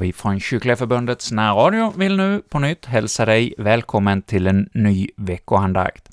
[0.00, 5.08] Vi från Kyrkliga Förbundets närradio vill nu på nytt hälsa dig välkommen till en ny
[5.16, 6.08] veckoandakt.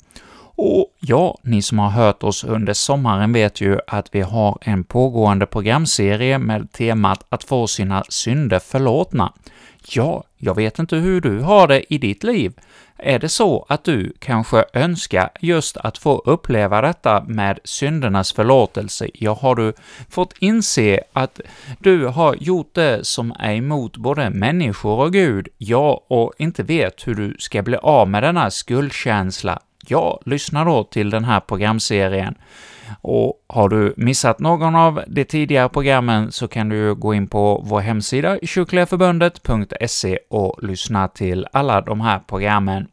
[0.56, 4.84] Och ja, ni som har hört oss under sommaren vet ju att vi har en
[4.84, 9.32] pågående programserie med temat att få sina synder förlåtna.
[9.90, 12.52] Ja, jag vet inte hur du har det i ditt liv.
[12.96, 19.08] Är det så att du kanske önskar just att få uppleva detta med syndernas förlåtelse,
[19.14, 19.72] ja, har du
[20.10, 21.40] fått inse att
[21.78, 27.06] du har gjort det som är emot både människor och Gud, ja, och inte vet
[27.06, 32.34] hur du ska bli av med denna skuldkänsla, ja, lyssna då till den här programserien.
[33.00, 37.64] Och har du missat någon av de tidigare programmen så kan du gå in på
[37.64, 42.88] vår hemsida kyrkligaförbundet.se och lyssna till alla de här programmen.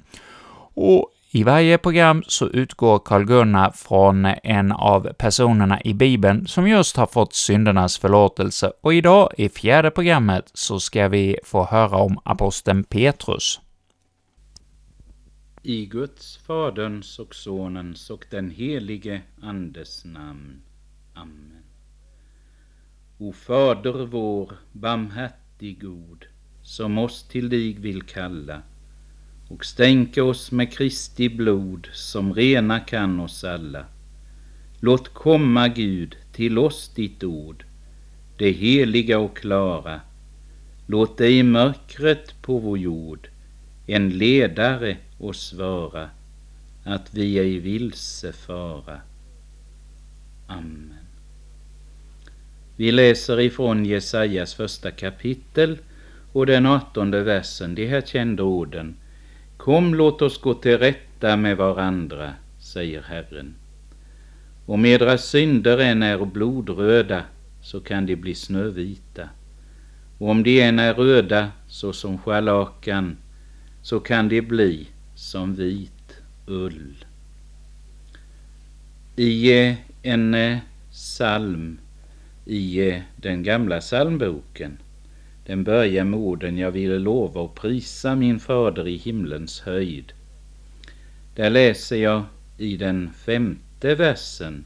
[0.75, 6.97] Och i varje program så utgår Karl-Gunnar från en av personerna i Bibeln som just
[6.97, 12.19] har fått syndernas förlåtelse, och idag, i fjärde programmet, så ska vi få höra om
[12.23, 13.59] aposteln Petrus.
[15.67, 20.61] I Guds, Faderns och Sonens och den helige Andes namn.
[21.13, 21.63] Amen.
[23.17, 26.25] O Fader vår, barmhärtig god,
[26.61, 28.61] som oss till dig vill kalla
[29.49, 33.86] och stänka oss med Kristi blod som rena kan oss alla.
[34.80, 37.65] Låt komma, Gud, till oss ditt ord,
[38.37, 40.02] det heliga och klara.
[40.87, 43.30] Låt dig i mörkret på vår jord
[43.87, 44.97] en ledare
[45.27, 46.09] oss vara,
[46.83, 49.02] att vi ej vilse fara.
[50.47, 50.93] Amen.
[52.75, 55.77] Vi läser ifrån Jesajas första kapitel
[56.31, 58.95] och den artonde versen, de här kända orden.
[59.58, 63.55] Kom, låt oss gå till rätta med varandra, säger Herren.
[64.65, 67.23] Om edra synder än är blodröda,
[67.61, 69.30] så kan de bli snövita.
[70.17, 73.17] Och om de än är röda, såsom scharlakan,
[73.81, 77.05] så kan de bli som vit ull.
[79.15, 79.52] I
[80.02, 80.58] en eh,
[80.92, 81.77] psalm
[82.45, 84.77] i den gamla psalmboken,
[85.45, 90.14] den börjar med orden ”Jag ville lova och prisa min fader i himlens höjd”.
[91.36, 92.23] Där läser jag
[92.58, 94.65] i den femte versen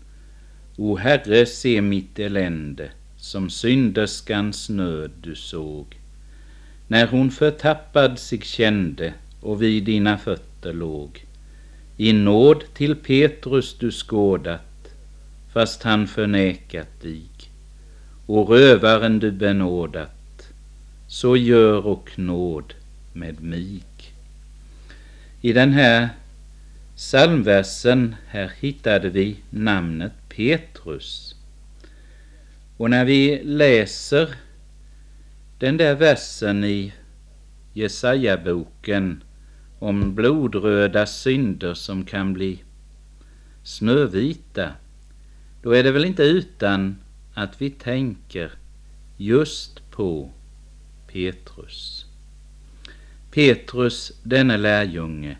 [0.77, 5.99] O Herre, se mitt elände, som synderskans nöd du såg.
[6.87, 11.25] När hon förtappad sig kände och vid dina fötter låg.
[11.97, 14.91] I nåd till Petrus du skådat,
[15.53, 17.23] fast han förnekat dig,
[18.25, 20.49] och rövaren du benådat,
[21.07, 22.73] så gör och nåd
[23.13, 23.83] med mig.
[25.41, 26.09] I den här
[26.95, 31.35] psalmversen här hittade vi namnet Petrus.
[32.77, 34.29] Och när vi läser
[35.59, 36.93] den där versen i
[37.73, 39.23] Jesaja-boken
[39.79, 42.63] om blodröda synder som kan bli
[43.63, 44.71] snövita,
[45.61, 46.95] då är det väl inte utan
[47.33, 48.51] att vi tänker
[49.17, 50.31] just på
[51.07, 52.05] Petrus.
[53.31, 55.37] Petrus, denne lärjunge,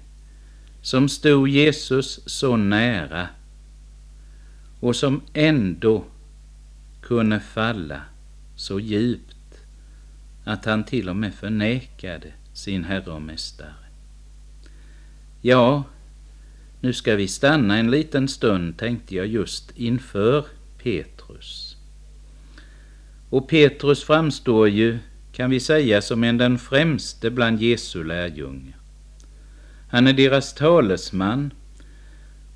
[0.82, 3.28] som stod Jesus så nära
[4.80, 6.06] och som ändå
[7.02, 8.02] kunde falla
[8.56, 9.62] så djupt
[10.44, 13.89] att han till och med förnekade sin Herre och Mästare.
[15.41, 15.84] Ja,
[16.80, 20.46] nu ska vi stanna en liten stund, tänkte jag just inför
[20.84, 21.78] Petrus.
[23.30, 25.00] Och Petrus framstår ju,
[25.32, 28.78] kan vi säga, som en den främste bland Jesu lärjungar.
[29.90, 31.53] Han är deras talesman,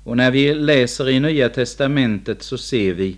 [0.04, 3.16] och när vi läser i Nya testamentet så ser vi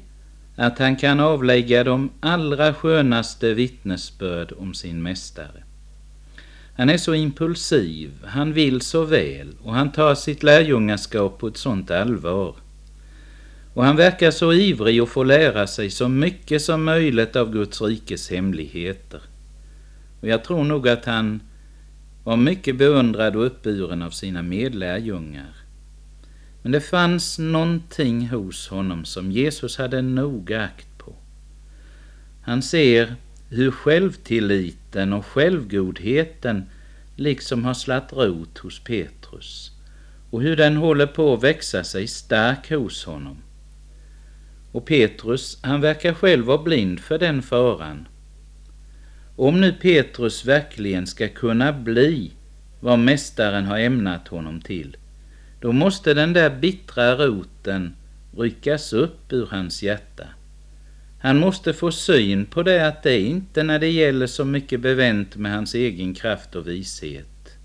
[0.56, 5.62] att han kan avlägga de allra skönaste vittnesbörd om sin mästare.
[6.76, 11.56] Han är så impulsiv, han vill så väl och han tar sitt lärjungaskap på ett
[11.56, 12.54] sånt allvar.
[13.74, 17.82] Och han verkar så ivrig att få lära sig så mycket som möjligt av Guds
[17.82, 19.20] rikes hemligheter.
[20.20, 21.40] Och jag tror nog att han
[22.24, 25.56] var mycket beundrad och uppburen av sina medlärjungar.
[26.62, 31.14] Men det fanns någonting hos honom som Jesus hade noga akt på.
[32.42, 33.14] Han ser
[33.50, 36.64] hur självtilliten och självgodheten
[37.16, 39.72] liksom har slatt rot hos Petrus
[40.30, 43.36] och hur den håller på att växa sig stark hos honom.
[44.72, 48.08] Och Petrus, han verkar själv vara blind för den faran.
[49.36, 52.32] Om nu Petrus verkligen ska kunna bli
[52.80, 54.96] vad Mästaren har ämnat honom till,
[55.60, 57.94] då måste den där bittra roten
[58.36, 60.28] ryckas upp ur hans hjärta.
[61.18, 65.36] Han måste få syn på det att det inte när det gäller så mycket bevänt
[65.36, 67.58] med hans egen kraft och vishet.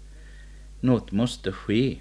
[0.80, 1.98] Något måste ske.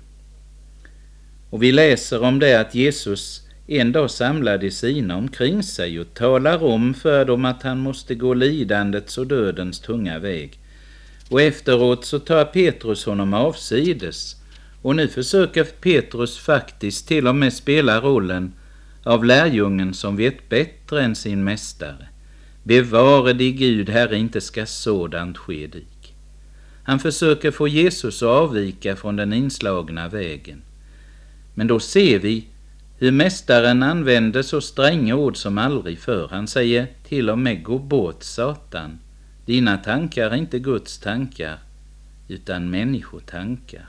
[1.50, 6.14] Och vi läser om det att Jesus en dag samlar de sina omkring sig och
[6.14, 10.58] talar om för dem att han måste gå lidandets och dödens tunga väg.
[11.28, 14.36] Och efteråt så tar Petrus honom avsides
[14.82, 18.52] och nu försöker Petrus faktiskt till och med spela rollen
[19.04, 22.08] av lärjungen som vet bättre än sin mästare.
[22.62, 25.84] Bevare dig Gud, Herre, inte ska sådant ske dig.
[26.82, 30.62] Han försöker få Jesus att avvika från den inslagna vägen.
[31.54, 32.44] Men då ser vi
[32.98, 36.28] hur mästaren använder så stränga ord som aldrig förr.
[36.30, 38.98] Han säger till och med gå bort Satan.
[39.46, 41.58] Dina tankar är inte Guds tankar
[42.28, 43.88] utan människotankar.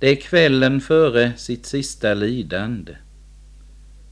[0.00, 2.96] Det är kvällen före sitt sista lidande.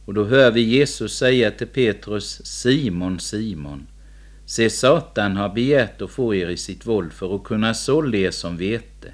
[0.04, 3.86] Och då hör vi Jesus säga till Petrus, Simon, Simon,
[4.46, 8.30] se Satan har begärt att få er i sitt våld för att kunna sålla er
[8.30, 9.12] som vete.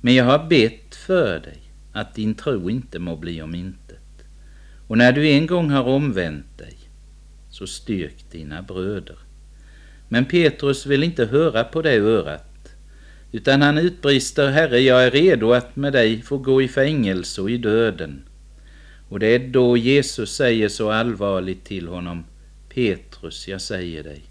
[0.00, 1.58] Men jag har bett för dig
[1.92, 4.24] att din tro inte må bli om intet.
[4.88, 6.76] Och när du en gång har omvänt dig,
[7.50, 9.18] så styrk dina bröder.
[10.08, 12.49] Men Petrus vill inte höra på det örat
[13.32, 17.50] utan han utbrister, Herre, jag är redo att med dig få gå i fängelse och
[17.50, 18.22] i döden.
[19.08, 22.24] Och det är då Jesus säger så allvarligt till honom,
[22.74, 24.22] Petrus, jag säger dig,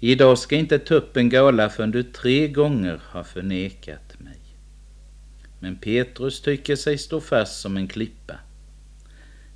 [0.00, 4.38] idag ska inte tuppen gala förrän du tre gånger har förnekat mig.
[5.60, 8.34] Men Petrus tycker sig stå fast som en klippa.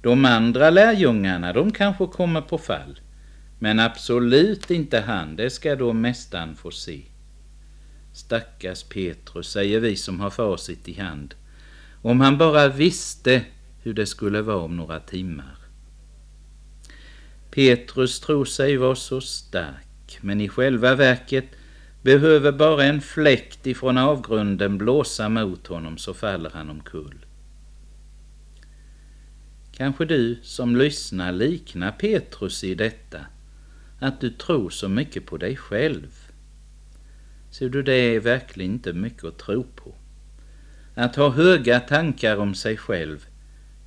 [0.02, 3.00] De andra lärjungarna, de kanske kommer på fall,
[3.58, 7.02] men absolut inte han, det ska då mästaren få se.
[8.16, 11.34] Stackars Petrus, säger vi som har facit i hand.
[12.02, 13.44] Om han bara visste
[13.82, 15.58] hur det skulle vara om några timmar.
[17.50, 21.44] Petrus tror sig vara så stark, men i själva verket
[22.02, 27.26] behöver bara en fläkt ifrån avgrunden blåsa mot honom så faller han omkull.
[29.72, 33.26] Kanske du som lyssnar liknar Petrus i detta,
[33.98, 36.25] att du tror så mycket på dig själv
[37.58, 39.94] Ser du, det är verkligen inte mycket att tro på.
[40.94, 43.26] Att ha höga tankar om sig själv,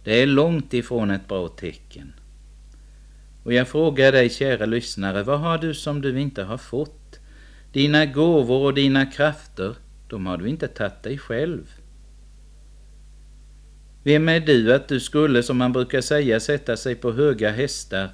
[0.04, 2.14] det är långt ifrån ett bra tecken.
[3.44, 7.20] Och jag frågar dig, kära lyssnare, vad har du som du inte har fått?
[7.72, 9.76] Dina gåvor och dina krafter,
[10.08, 11.72] de har du inte tagit dig själv.
[14.04, 18.10] Vem är du att du skulle, som man brukar säga, sätta sig på höga hästar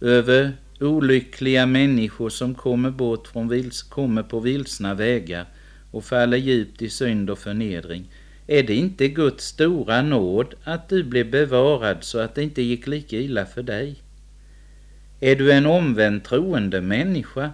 [0.00, 5.46] över Olyckliga människor som kommer bort från vils, kommer på vilsna vägar
[5.90, 8.04] och faller djupt i synd och förnedring.
[8.46, 12.86] Är det inte Guds stora nåd att du blev bevarad så att det inte gick
[12.86, 13.96] lika illa för dig?
[15.20, 17.50] Är du en omvänd troende människa?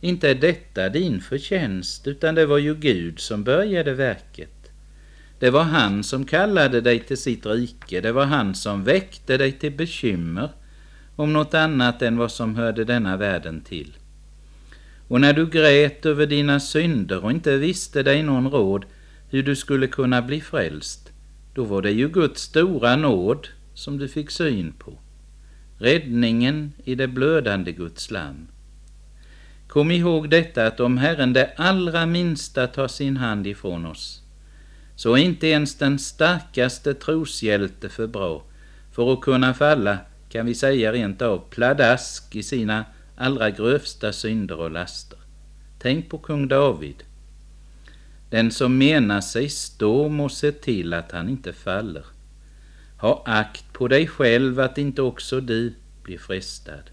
[0.00, 4.70] Inte är detta din förtjänst, utan det var ju Gud som började verket.
[5.38, 9.52] Det var han som kallade dig till sitt rike, det var han som väckte dig
[9.52, 10.48] till bekymmer
[11.16, 13.96] om något annat än vad som hörde denna världen till.
[15.08, 18.84] Och när du grät över dina synder och inte visste dig någon råd
[19.28, 21.12] hur du skulle kunna bli frälst,
[21.54, 24.98] då var det ju Guds stora nåd som du fick syn på.
[25.78, 28.46] Räddningen i det blödande Guds lam.
[29.68, 34.22] Kom ihåg detta att om Herren det allra minsta tar sin hand ifrån oss,
[34.96, 38.42] så är inte ens den starkaste troshjälte för bra
[38.92, 39.98] för att kunna falla
[40.32, 42.84] kan vi säga rent av pladask i sina
[43.16, 45.18] allra grövsta synder och laster.
[45.78, 47.02] Tänk på kung David.
[48.30, 52.04] Den som menar sig stå må se till att han inte faller.
[52.96, 56.90] Ha akt på dig själv att inte också du blir frestad.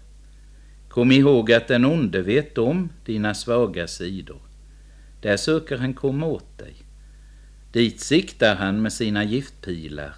[0.88, 4.40] Kom ihåg att den onde vet om dina svaga sidor.
[5.20, 6.74] Där söker han komma åt dig.
[7.72, 10.14] Dit siktar han med sina giftpilar.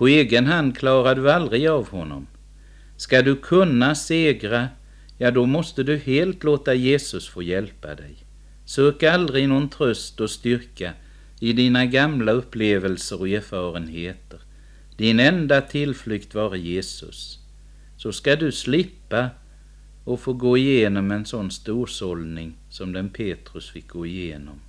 [0.00, 2.26] På egen hand klarar du aldrig av honom.
[2.96, 4.68] Ska du kunna segra,
[5.18, 8.16] ja då måste du helt låta Jesus få hjälpa dig.
[8.64, 10.92] Sök aldrig någon tröst och styrka
[11.40, 14.40] i dina gamla upplevelser och erfarenheter.
[14.96, 17.38] Din enda tillflykt vare Jesus.
[17.96, 19.30] Så ska du slippa
[20.04, 24.60] och få gå igenom en sån storsållning som den Petrus fick gå igenom.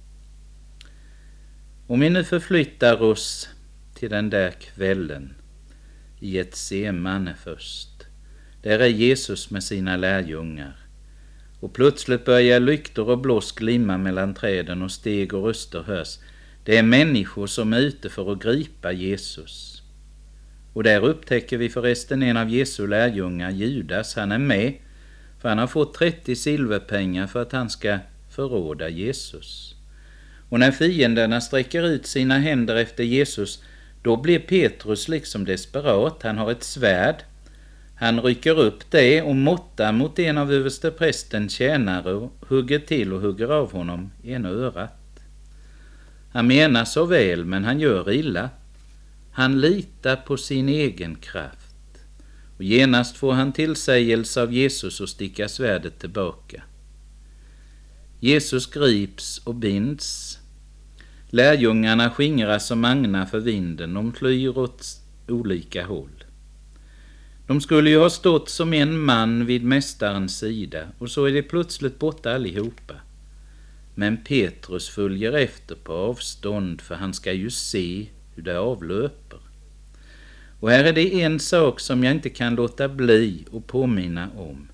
[1.88, 3.50] Om vi nu förflyttar oss
[4.02, 5.34] till den där kvällen
[6.20, 7.90] i ett semane först.
[8.62, 10.76] Där är Jesus med sina lärjungar.
[11.60, 16.20] Och plötsligt börjar lyktor och blås glimma mellan träden och steg och röster hörs.
[16.64, 19.82] Det är människor som är ute för att gripa Jesus.
[20.74, 24.74] Och där upptäcker vi förresten en av Jesu lärjungar, Judas, han är med,
[25.42, 29.76] för han har fått 30 silverpengar för att han ska förråda Jesus.
[30.50, 33.64] Och när fienderna sträcker ut sina händer efter Jesus,
[34.02, 36.24] då blir Petrus liksom desperat.
[36.24, 37.24] Han har ett svärd.
[37.96, 43.22] Han rycker upp det och måttar mot en av översteprästens tjänare och hugger till och
[43.22, 44.98] hugger av honom ena örat.
[46.32, 48.50] Han menar så väl, men han gör illa.
[49.32, 51.76] Han litar på sin egen kraft.
[52.58, 56.64] Och genast får han tillsägelse av Jesus och sticka svärdet tillbaka.
[58.20, 60.40] Jesus grips och binds.
[61.34, 64.86] Lärjungarna skingras som agnar för vinden, de flyr åt
[65.28, 66.24] olika håll.
[67.48, 71.42] De skulle ju ha stått som en man vid Mästarens sida, och så är de
[71.42, 72.94] plötsligt borta allihopa.
[73.96, 79.40] Men Petrus följer efter på avstånd, för han ska ju se hur det avlöper.
[80.60, 84.68] Och här är det en sak som jag inte kan låta bli att påminna om.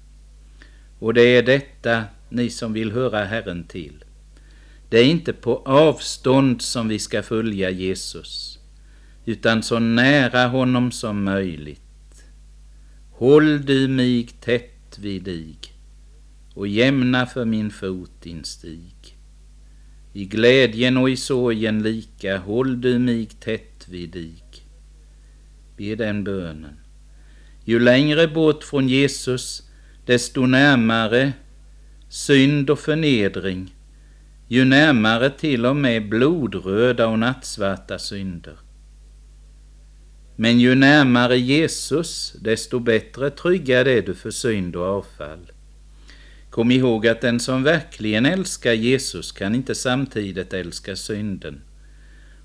[1.00, 4.04] Och det är detta, ni som vill höra Herren till.
[4.90, 8.60] Det är inte på avstånd som vi ska följa Jesus,
[9.26, 11.82] utan så nära honom som möjligt.
[13.12, 15.56] Håll du mig tätt vid dig
[16.54, 19.18] och jämna för min fot din stig.
[20.14, 24.44] I glädjen och i sorgen lika, håll du mig tätt vid dig.
[25.78, 26.80] Be den bönen.
[27.66, 29.70] Ju längre bort från Jesus,
[30.06, 31.34] desto närmare
[32.10, 33.76] synd och förnedring,
[34.48, 38.58] ju närmare till och med blodröda och nattsvarta synder.
[40.36, 45.52] Men ju närmare Jesus, desto bättre tryggad är du för synd och avfall.
[46.50, 51.62] Kom ihåg att den som verkligen älskar Jesus kan inte samtidigt älska synden.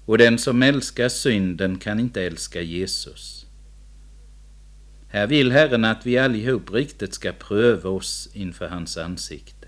[0.06, 3.46] Och den som älskar synden kan inte älska Jesus.
[5.08, 9.61] Här vill Herren att vi allihop riktigt ska pröva oss inför hans ansikte.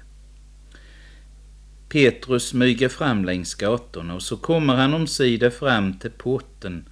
[1.95, 6.89] Petrus smyger fram längs gatorna och så kommer han omsider fram till porten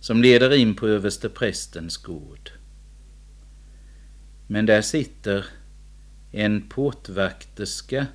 [0.00, 2.50] som leder in på översteprästens gård.
[4.46, 5.46] Men där sitter
[6.32, 8.06] en portvakterska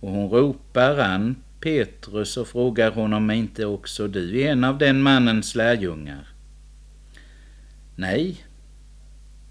[0.00, 5.02] och hon ropar an Petrus och frågar honom, är inte också du en av den
[5.02, 6.28] mannens lärjungar?
[7.96, 8.44] Nej,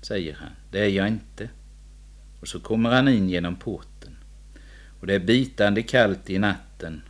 [0.02, 1.50] säger han, det är jag inte.
[2.42, 3.91] Och så kommer han in genom porten.
[5.02, 7.02] Och det är bitande kallt i natten.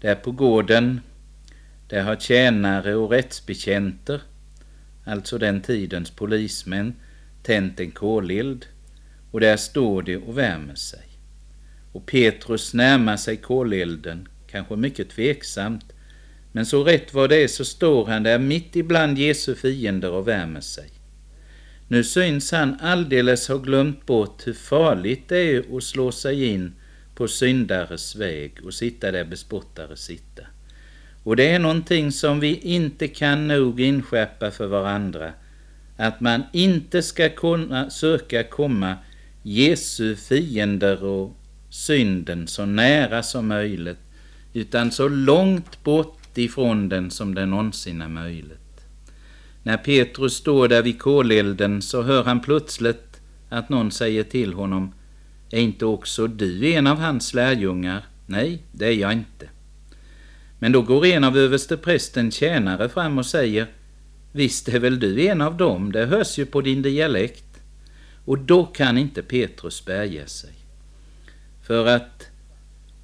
[0.00, 1.00] Där på gården,
[1.88, 4.20] där har tjänare och rättsbetjänter,
[5.04, 6.94] alltså den tidens polismän,
[7.42, 8.66] tänt en koleld
[9.30, 11.04] och där står de och värmer sig.
[11.92, 15.92] Och Petrus närmar sig kolelden, kanske mycket tveksamt,
[16.52, 20.28] men så rätt vad det är så står han där mitt ibland Jesu fiender och
[20.28, 20.90] värmer sig.
[21.88, 26.74] Nu syns han alldeles ha glömt bort hur farligt det är att slå sig in
[27.14, 30.42] på syndares väg och sitta där bespottare sitta.
[31.22, 35.32] Och det är någonting som vi inte kan nog inskärpa för varandra,
[35.96, 38.96] att man inte ska kunna söka komma
[39.42, 41.36] Jesu fiender och
[41.70, 43.98] synden så nära som möjligt,
[44.52, 48.58] utan så långt bort ifrån den som det någonsin är möjligt.
[49.62, 54.92] När Petrus står där vid kolelden så hör han plötsligt att någon säger till honom
[55.52, 58.06] är inte också du en av hans lärjungar?
[58.26, 59.48] Nej, det är jag inte.
[60.58, 63.66] Men då går en av översteprästens tjänare fram och säger
[64.32, 67.44] Visst är väl du en av dem, det hörs ju på din dialekt.
[68.24, 70.52] Och då kan inte Petrus bärga sig.
[71.66, 72.26] För att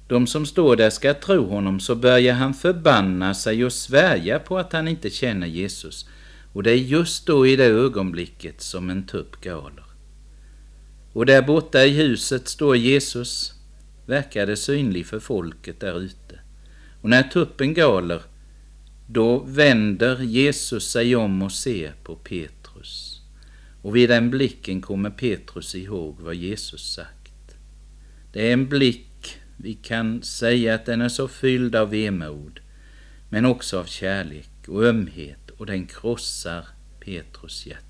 [0.07, 4.57] de som står där ska tro honom så börjar han förbanna sig och svärja på
[4.57, 6.09] att han inte känner Jesus.
[6.53, 9.88] Och det är just då i det ögonblicket som en tupp galer.
[11.13, 13.53] Och där borta i huset står Jesus,
[14.05, 16.39] verkade synlig för folket där ute.
[17.01, 18.21] Och när tuppen galer,
[19.07, 23.21] då vänder Jesus sig om och ser på Petrus.
[23.81, 27.55] Och vid den blicken kommer Petrus ihåg vad Jesus sagt.
[28.33, 32.59] Det är en blick, vi kan säga att den är så fylld av vemod,
[33.29, 36.67] men också av kärlek och ömhet och den krossar
[36.99, 37.88] Petrus hjärta.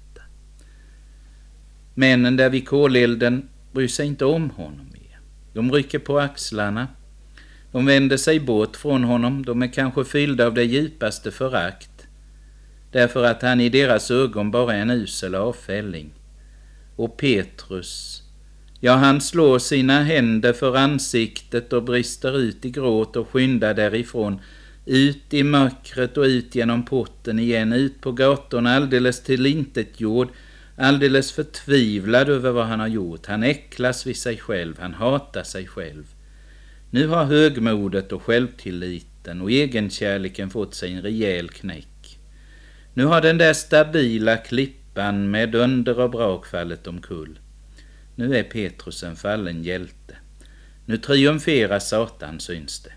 [1.99, 5.19] Männen där vid kolelden bryr sig inte om honom mer.
[5.53, 6.87] De rycker på axlarna.
[7.71, 9.45] De vänder sig bort från honom.
[9.45, 12.07] De är kanske fyllda av det djupaste förakt.
[12.91, 16.09] Därför att han i deras ögon bara är en usel avfälling.
[16.95, 18.23] Och Petrus,
[18.79, 24.41] ja, han slår sina händer för ansiktet och brister ut i gråt och skyndar därifrån
[24.85, 30.29] ut i mörkret och ut genom porten igen, ut på gatorna alldeles tillintetgjord,
[30.79, 33.25] alldeles förtvivlad över vad han har gjort.
[33.25, 36.03] Han äcklas vid sig själv, han hatar sig själv.
[36.89, 42.19] Nu har högmodet och självtilliten och egenkärleken fått sig en rejäl knäck.
[42.93, 47.39] Nu har den där stabila klippan med under och brak fallit omkull.
[48.15, 50.15] Nu är Petrus en fallen hjälte.
[50.86, 52.93] Nu triumferar Satan, syns det.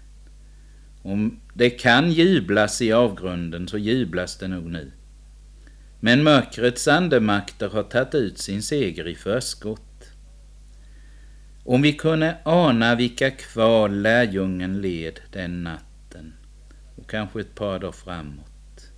[1.02, 4.92] Om det kan jublas i avgrunden så jublas det nog nu.
[6.04, 10.12] Men mörkrets andemakter har tagit ut sin seger i förskott.
[11.64, 16.32] Om vi kunde ana vilka kval lärjungen led den natten
[16.96, 18.90] och kanske ett par dagar framåt.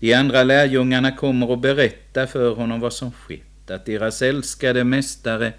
[0.00, 5.52] De andra lärjungarna kommer att berätta för honom vad som skett, att deras älskade mästare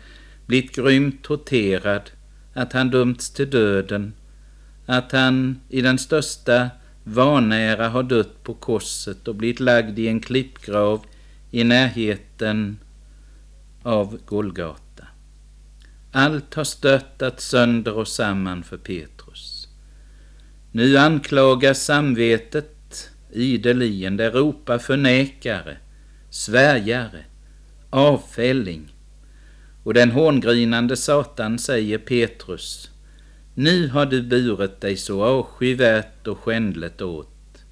[0.46, 2.12] blivit grymt torterad,
[2.54, 4.14] att han dömts till döden,
[4.86, 6.70] att han i den största
[7.10, 11.06] vanära har dött på korset och blivit lagd i en klippgrav
[11.52, 12.78] i närheten
[13.84, 15.08] av Golgata.
[16.12, 19.68] Allt har stöttat sönder och samman för Petrus.
[20.72, 25.78] Nu anklagas samvetet ideligen, det ropar förnekare,
[26.30, 27.26] svärjare,
[27.90, 28.96] avfälling.
[29.84, 32.89] Och den hångrinande Satan säger Petrus,
[33.60, 37.64] nu har du burit dig så avskyvärt och skändligt åt.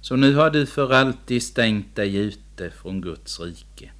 [0.00, 3.90] Så nu har du för alltid stängt dig ute från Guds rike.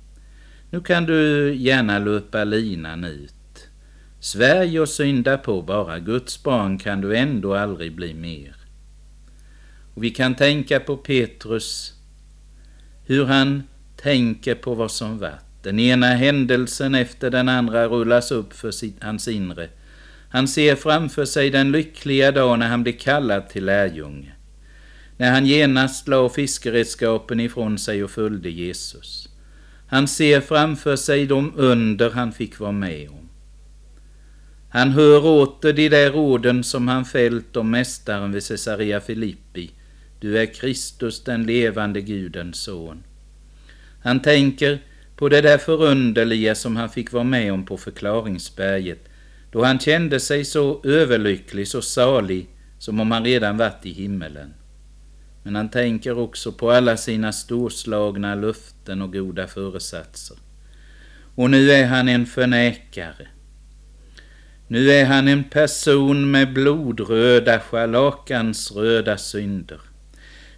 [0.70, 3.68] Nu kan du gärna löpa linan ut.
[4.20, 8.56] Svärj och synda på bara, Guds barn kan du ändå aldrig bli mer.
[9.94, 11.94] Och vi kan tänka på Petrus,
[13.06, 13.62] hur han
[13.96, 15.62] tänker på vad som varit.
[15.62, 19.68] Den ena händelsen efter den andra rullas upp för sitt, hans inre
[20.28, 24.32] han ser framför sig den lyckliga dag när han blir kallad till lärjunge.
[25.16, 29.28] När han genast la fiskeredskapen ifrån sig och följde Jesus.
[29.88, 33.28] Han ser framför sig de under han fick vara med om.
[34.68, 39.70] Han hör åter de där orden som han fällt om mästaren vid Caesarea Filippi.
[40.20, 43.02] Du är Kristus, den levande Gudens son.
[44.02, 44.78] Han tänker
[45.16, 49.08] på det där förunderliga som han fick vara med om på förklaringsberget
[49.56, 54.54] då han kände sig så överlycklig, så salig, som om han redan varit i himmelen.
[55.42, 60.36] Men han tänker också på alla sina storslagna luften och goda föresatser.
[61.34, 63.28] Och nu är han en förnekare.
[64.68, 69.80] Nu är han en person med blodröda, scharlakansröda synder.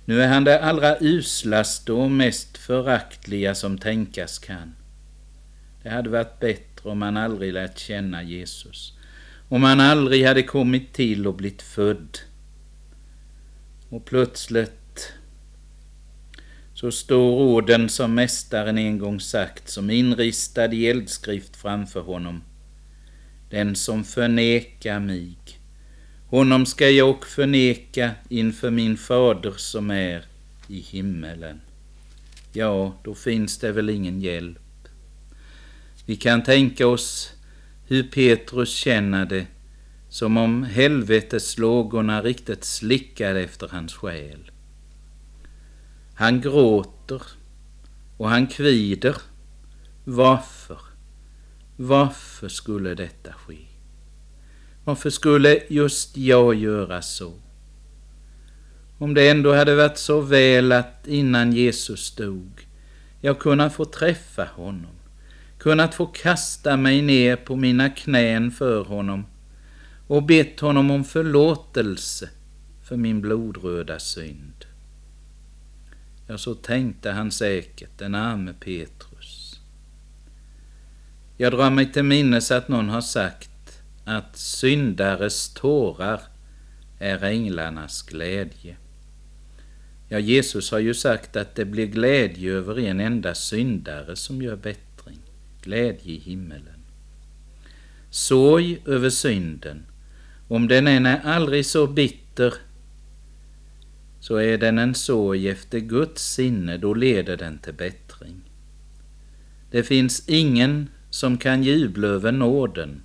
[0.04, 4.74] Nu är han det allra uslaste och mest föraktliga som tänkas kan.
[5.82, 8.94] Det hade varit bättre bättre om han aldrig lärt känna Jesus.
[9.50, 12.18] Om han aldrig hade kommit till och blivit född.
[13.90, 15.12] Och plötsligt
[16.74, 22.42] så står orden som mästaren en gång sagt som inristad i eldskrift framför honom.
[23.50, 25.36] Den som förnekar mig,
[26.30, 30.24] honom ska jag och förneka inför min fader som är
[30.68, 31.60] i himmelen.
[32.52, 34.67] Ja, då finns det väl ingen hjälp.
[36.08, 37.32] Vi kan tänka oss
[37.86, 39.46] hur Petrus känner det,
[40.08, 44.50] som om helveteslågorna riktigt slickade efter hans själ.
[46.14, 47.22] Han gråter
[48.16, 49.16] och han kvider.
[50.04, 50.78] Varför?
[51.76, 53.58] Varför skulle detta ske?
[54.84, 57.32] Varför skulle just jag göra så?
[58.98, 62.66] Om det ändå hade varit så väl att innan Jesus dog
[63.20, 64.97] jag kunnat få träffa honom
[65.58, 69.26] kunnat få kasta mig ner på mina knän för honom
[70.06, 72.30] och bett honom om förlåtelse
[72.82, 74.64] för min blodröda synd.
[76.26, 79.60] Ja, så tänkte han säkert, den arme Petrus.
[81.36, 83.50] Jag drar mig till minnes att någon har sagt
[84.04, 86.20] att syndares tårar
[86.98, 88.76] är änglarnas glädje.
[90.08, 94.56] Ja, Jesus har ju sagt att det blir glädje över en enda syndare som gör
[94.56, 94.87] bättre
[95.62, 96.84] glädje i himmelen.
[98.10, 99.86] Sorg över synden,
[100.48, 102.54] om den än är aldrig så bitter,
[104.20, 108.42] så är den en sorg efter Guds sinne, då leder den till bättring.
[109.70, 113.02] Det finns ingen som kan jubla över nåden,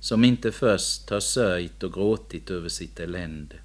[0.00, 3.56] som inte först har sörjt och gråtit över sitt elände.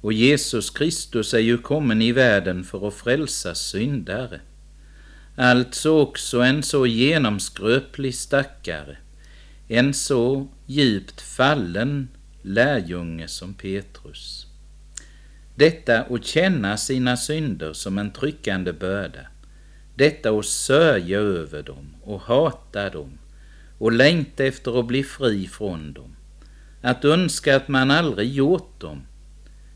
[0.00, 4.40] Och Jesus Kristus är ju kommen i världen för att frälsa syndare
[5.38, 8.96] alltså också en så genomskröplig stackare,
[9.68, 12.08] en så djupt fallen
[12.42, 14.46] lärjunge som Petrus.
[15.54, 19.26] Detta att känna sina synder som en tryckande börda,
[19.94, 23.18] detta att sörja över dem och hata dem
[23.78, 26.16] och längta efter att bli fri från dem,
[26.82, 29.02] att önska att man aldrig gjort dem,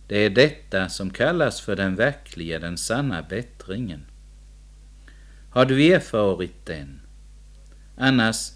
[0.08, 4.06] det är detta som kallas för den verkliga, den sanna bättringen.
[5.52, 7.00] Har du erfarit den?
[7.96, 8.52] Annars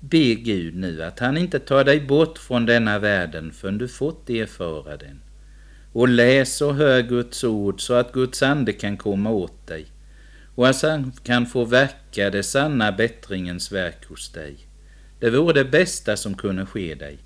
[0.00, 4.30] be Gud nu att han inte tar dig bort från denna världen förrän du fått
[4.30, 5.20] erfara den.
[5.92, 9.86] Och läs och hör Guds ord så att Guds ande kan komma åt dig
[10.54, 14.56] och att han kan få verka det sanna bättringens verk hos dig.
[15.20, 17.18] Det vore det bästa som kunde ske dig,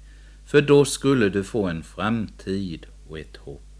[0.46, 3.71] för då skulle du få en framtid och ett hopp.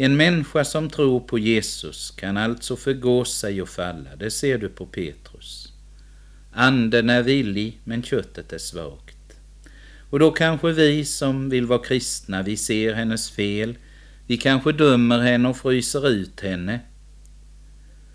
[0.00, 4.68] En människa som tror på Jesus kan alltså förgå sig och falla, det ser du
[4.68, 5.72] på Petrus.
[6.52, 9.16] Anden är villig, men köttet är svagt.
[10.10, 13.76] Och då kanske vi som vill vara kristna, vi ser hennes fel,
[14.26, 16.80] vi kanske dömer henne och fryser ut henne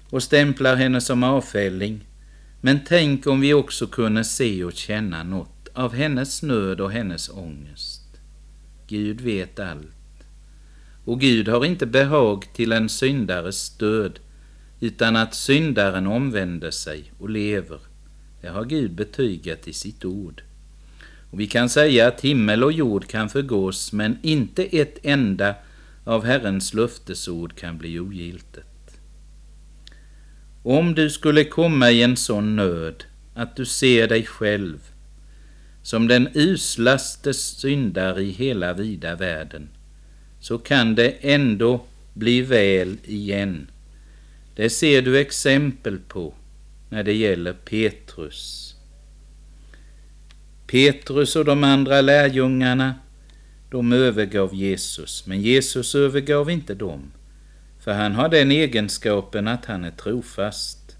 [0.10, 2.08] och stämplar henne som avfälling.
[2.62, 7.30] Men tänk om vi också kunde se och känna något av hennes nöd och hennes
[7.30, 8.02] ångest.
[8.88, 10.03] Gud vet allt.
[11.06, 14.20] Och Gud har inte behag till en syndares död,
[14.80, 17.80] utan att syndaren omvänder sig och lever.
[18.42, 20.44] Det har Gud betygat i sitt ord.
[21.32, 25.56] Och vi kan säga att himmel och jord kan förgås, men inte ett enda
[26.04, 29.00] av Herrens löftesord kan bli ogiltigt.
[30.64, 34.80] Om du skulle komma i en sån nöd att du ser dig själv
[35.84, 39.70] som den uslaste syndare i hela vida världen,
[40.44, 43.68] så kan det ändå bli väl igen.
[44.56, 46.34] Det ser du exempel på
[46.90, 48.76] när det gäller Petrus.
[50.68, 52.96] Petrus och de andra lärjungarna,
[53.70, 57.12] de övergav Jesus, men Jesus övergav inte dem,
[57.80, 60.98] för han har den egenskapen att han är trofast.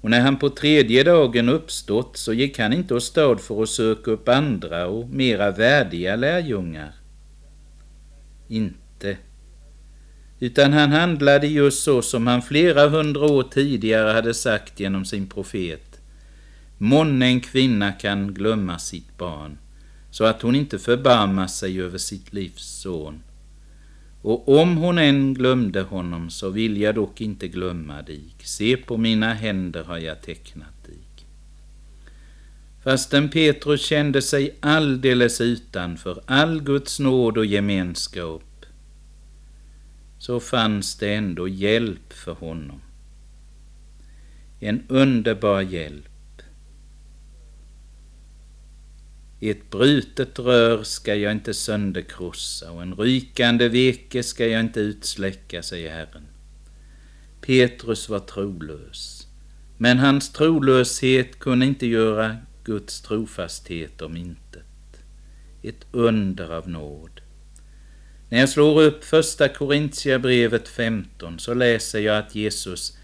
[0.00, 4.10] Och när han på tredje dagen uppstått så gick han inte åstad för att söka
[4.10, 6.92] upp andra och mera värdiga lärjungar
[8.48, 9.16] inte.
[10.40, 15.26] Utan han handlade just så som han flera hundra år tidigare hade sagt genom sin
[15.26, 16.00] profet.
[16.78, 19.58] Månne en kvinna kan glömma sitt barn,
[20.10, 23.22] så att hon inte förbarmar sig över sitt livs son.
[24.22, 28.22] Och om hon än glömde honom, så vill jag dock inte glömma dig.
[28.44, 30.73] Se på mina händer har jag tecknat.
[32.84, 38.66] Fastän Petrus kände sig alldeles utanför all Guds nåd och gemenskap,
[40.18, 42.80] så fanns det ändå hjälp för honom.
[44.60, 46.42] En underbar hjälp.
[49.40, 55.62] Ett brutet rör ska jag inte sönderkrossa och en rykande veke ska jag inte utsläcka,
[55.62, 56.26] säger Herren.
[57.40, 59.28] Petrus var trolös,
[59.78, 64.64] men hans trolöshet kunde inte göra Guds trofasthet om intet.
[65.62, 67.20] Ett under av nåd.
[68.28, 72.98] När jag slår upp första Korintierbrevet 15 så läser jag att Jesus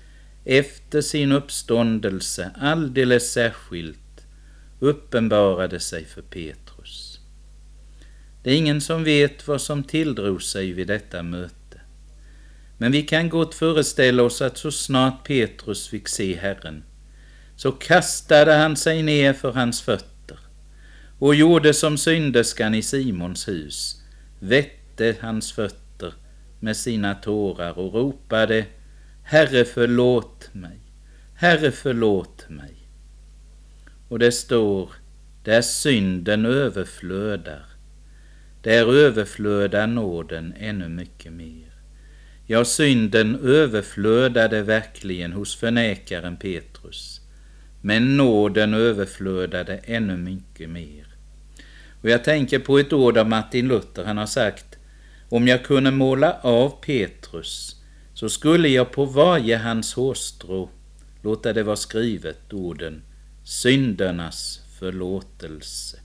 [0.45, 4.27] efter sin uppståndelse alldeles särskilt
[4.81, 7.21] uppenbarade sig för Petrus.
[8.43, 11.81] Det är ingen som vet vad som tilldrog sig vid detta möte.
[12.79, 16.83] Men vi kan gott föreställa oss att så snart Petrus fick se Herren
[17.61, 20.39] så kastade han sig ner för hans fötter
[21.19, 24.03] och gjorde som synderskan i Simons hus,
[24.39, 26.15] vette hans fötter
[26.61, 28.67] med sina tårar och ropade
[29.23, 30.79] Herre förlåt mig,
[31.35, 32.75] Herre förlåt mig.
[34.09, 34.91] Och det står,
[35.45, 37.65] där synden överflödar,
[38.63, 41.73] där överflödar nåden ännu mycket mer.
[42.47, 47.20] Ja, synden överflödade verkligen hos förnäkaren Petrus.
[47.81, 51.07] Men nåden överflödade ännu mycket mer.
[52.03, 54.05] Och jag tänker på ett ord av Martin Luther.
[54.05, 54.79] Han har sagt
[55.29, 57.77] om jag kunde måla av Petrus
[58.15, 60.71] så skulle jag på varje hans hårstrå
[61.23, 63.03] låta det vara skrivet orden
[63.45, 66.01] syndernas förlåtelse.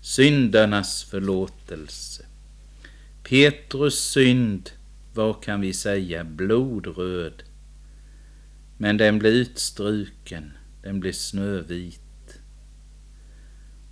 [0.00, 2.26] Syndernas förlåtelse.
[3.22, 4.70] Petrus synd,
[5.14, 7.42] vad kan vi säga, blodröd.
[8.78, 10.52] Men den blev utstruken
[10.86, 12.40] den blir snövit.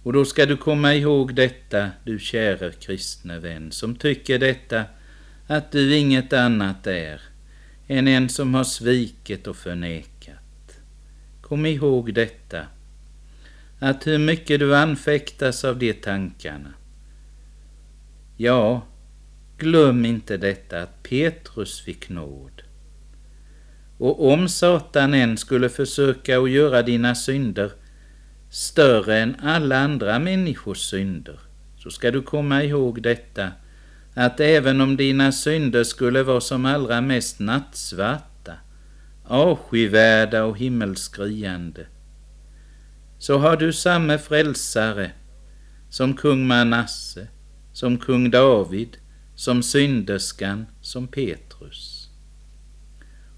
[0.03, 4.85] Och då ska du komma ihåg detta, du käre kristne vän, som tycker detta,
[5.47, 7.21] att du inget annat är
[7.87, 10.81] än en som har svikit och förnekat.
[11.41, 12.67] Kom ihåg detta,
[13.79, 16.75] att hur mycket du anfäktas av de tankarna,
[18.37, 18.87] Ja,
[19.59, 22.64] glöm inte detta att Petrus fick nåd.
[24.05, 27.71] Och om Satan än skulle försöka att göra dina synder
[28.51, 31.41] större än alla andra människors synder,
[31.79, 33.53] så ska du komma ihåg detta,
[34.15, 38.53] att även om dina synder skulle vara som allra mest nattsvarta,
[39.25, 41.87] avskyvärda och himmelskriande,
[43.19, 45.11] så har du samme frälsare
[45.91, 47.29] som kung Manasse,
[47.73, 48.97] som kung David,
[49.35, 51.94] som synderskan, som Petrus.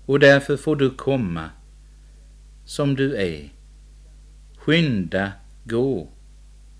[0.07, 1.51] Och därför får du komma
[2.64, 3.53] som du är.
[4.57, 5.33] Skynda,
[5.64, 6.09] gå.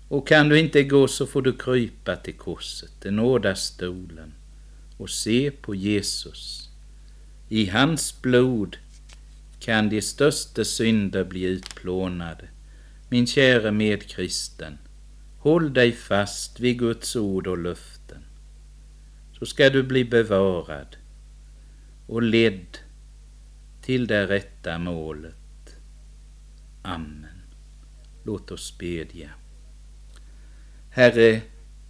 [0.07, 4.33] Och kan du inte gå så får du krypa till korset, till nådastolen
[4.97, 6.69] och se på Jesus.
[7.49, 8.77] I hans blod
[9.59, 12.47] kan de största synder bli utplånade.
[13.09, 14.77] Min käre medkristen,
[15.39, 18.23] håll dig fast vid Guds ord och löften,
[19.39, 20.97] så ska du bli bevarad
[22.07, 22.77] och ledd
[23.87, 25.75] till det rätta målet.
[26.81, 27.41] Amen.
[28.23, 29.29] Låt oss bedja.
[30.89, 31.41] Herre,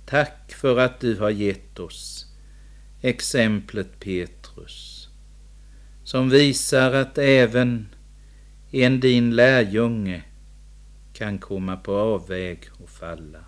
[0.06, 2.26] tack för att du har gett oss
[3.02, 5.10] exemplet Petrus,
[6.04, 7.88] som visar att även
[8.72, 10.24] en din lärjunge
[11.14, 13.46] kan komma på avväg och falla.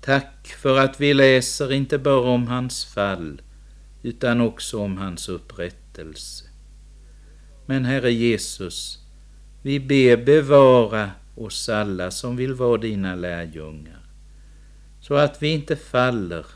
[0.00, 3.42] Tack för att vi läser inte bara om hans fall,
[4.02, 6.47] utan också om hans upprättelse.
[7.68, 8.98] Men Herre Jesus,
[9.62, 14.00] vi ber bevara oss alla som vill vara dina lärjungar,
[15.00, 16.46] så att vi inte faller.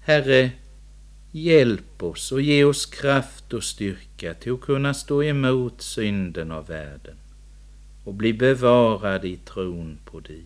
[0.00, 0.50] Herre,
[1.30, 6.66] hjälp oss och ge oss kraft och styrka till att kunna stå emot synden av
[6.66, 7.16] världen
[8.04, 10.44] och bli bevarade i tron på dig.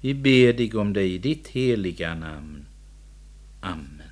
[0.00, 2.66] Vi ber dig om det i ditt heliga namn.
[3.60, 4.03] Amen.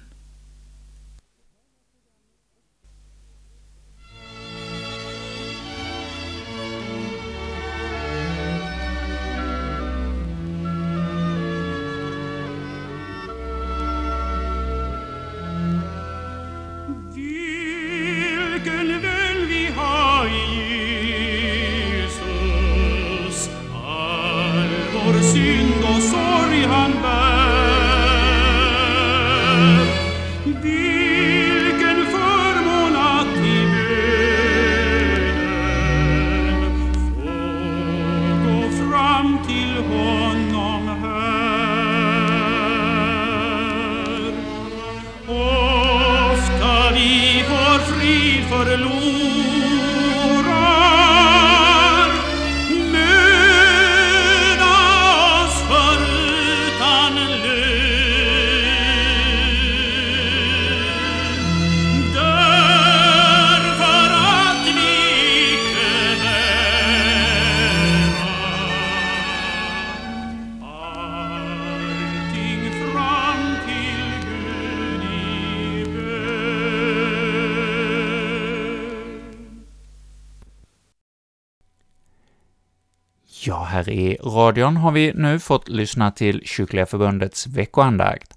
[83.93, 88.33] I radion har vi nu fått lyssna till Kyrkliga Förbundets veckoandakt.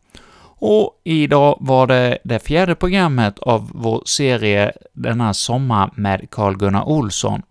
[0.57, 7.41] Och idag var det det fjärde programmet av vår serie denna sommar med Carl-Gunnar Olsson.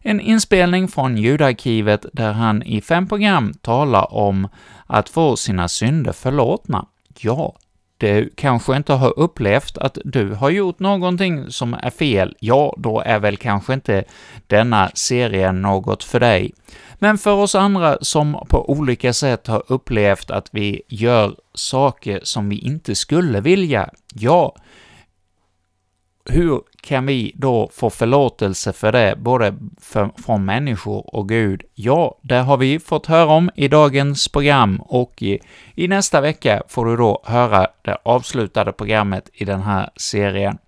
[0.00, 4.48] En inspelning från ljudarkivet där han i fem program talar om
[4.86, 6.86] att få sina synder förlåtna.
[7.18, 7.56] Ja,
[8.00, 13.00] du kanske inte har upplevt att du har gjort någonting som är fel, ja, då
[13.00, 14.04] är väl kanske inte
[14.46, 16.52] denna serie något för dig.
[16.94, 22.48] Men för oss andra som på olika sätt har upplevt att vi gör saker som
[22.48, 24.56] vi inte skulle vilja, ja,
[26.24, 31.62] hur kan vi då få förlåtelse för det, både för, från människor och Gud?
[31.74, 35.38] Ja, det har vi fått höra om i dagens program, och i,
[35.74, 40.58] i nästa vecka får du då höra det avslutade programmet i den här serien.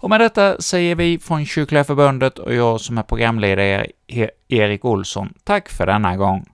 [0.00, 3.86] Och med detta säger vi från Kyrkliga Förbundet och jag som är programledare,
[4.48, 6.44] Erik Olsson, tack för denna gång.